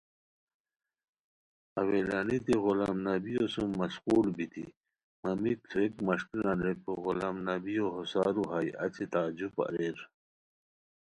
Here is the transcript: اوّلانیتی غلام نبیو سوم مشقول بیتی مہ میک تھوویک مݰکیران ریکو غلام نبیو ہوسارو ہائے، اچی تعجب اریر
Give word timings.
اوّلانیتی 1.79 2.55
غلام 2.63 2.97
نبیو 3.07 3.43
سوم 3.53 3.69
مشقول 3.81 4.27
بیتی 4.37 4.65
مہ 5.21 5.31
میک 5.41 5.59
تھوویک 5.69 5.93
مݰکیران 6.05 6.57
ریکو 6.65 6.93
غلام 7.05 7.35
نبیو 7.47 7.85
ہوسارو 7.95 8.43
ہائے، 8.51 8.69
اچی 8.83 9.05
تعجب 9.13 9.53
اریر 9.67 9.97